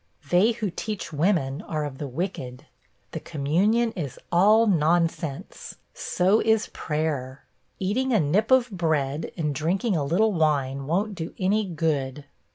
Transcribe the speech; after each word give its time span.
They 0.31 0.53
who 0.53 0.71
teach 0.71 1.13
women 1.13 1.61
are 1.61 1.85
of 1.85 1.99
the 1.99 2.07
wicked. 2.07 2.65
The 3.11 3.19
communion 3.19 3.91
is 3.91 4.17
all 4.31 4.65
nonsense; 4.65 5.75
so 5.93 6.39
is 6.39 6.71
prayer. 6.73 7.45
Eating 7.77 8.11
a 8.11 8.19
nip 8.19 8.49
of 8.49 8.71
bread 8.71 9.31
and 9.37 9.53
drinking 9.53 9.95
a 9.95 10.03
little 10.03 10.33
wine 10.33 10.87
won't 10.87 11.13
do 11.13 11.35
any 11.37 11.65
good. 11.69 12.25